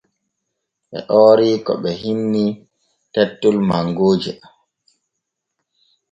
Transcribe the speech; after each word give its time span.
Ɓe 0.89 0.97
oori 1.17 1.47
ko 1.65 1.73
ɓee 1.81 1.95
kinni 2.01 2.45
tettol 3.13 3.55
mangooje. 3.69 4.33